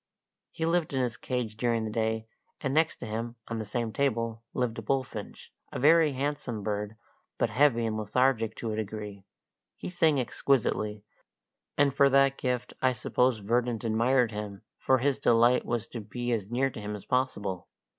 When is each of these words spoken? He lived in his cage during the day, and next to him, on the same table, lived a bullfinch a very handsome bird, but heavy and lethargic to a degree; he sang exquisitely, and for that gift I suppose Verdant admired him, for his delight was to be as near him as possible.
He 0.49 0.65
lived 0.65 0.93
in 0.95 1.01
his 1.03 1.15
cage 1.15 1.55
during 1.57 1.85
the 1.85 1.91
day, 1.91 2.25
and 2.59 2.73
next 2.73 2.95
to 2.95 3.05
him, 3.05 3.35
on 3.49 3.59
the 3.59 3.65
same 3.65 3.93
table, 3.93 4.41
lived 4.51 4.79
a 4.79 4.81
bullfinch 4.81 5.53
a 5.71 5.77
very 5.77 6.13
handsome 6.13 6.63
bird, 6.63 6.95
but 7.37 7.51
heavy 7.51 7.85
and 7.85 7.97
lethargic 7.97 8.55
to 8.55 8.71
a 8.71 8.75
degree; 8.75 9.25
he 9.77 9.91
sang 9.91 10.19
exquisitely, 10.19 11.03
and 11.77 11.93
for 11.93 12.09
that 12.09 12.39
gift 12.39 12.73
I 12.81 12.93
suppose 12.93 13.41
Verdant 13.41 13.83
admired 13.83 14.31
him, 14.31 14.63
for 14.79 14.97
his 14.97 15.19
delight 15.19 15.67
was 15.67 15.87
to 15.89 16.01
be 16.01 16.31
as 16.31 16.49
near 16.49 16.71
him 16.73 16.95
as 16.95 17.05
possible. 17.05 17.67